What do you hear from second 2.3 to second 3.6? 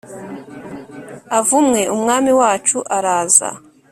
wacu araza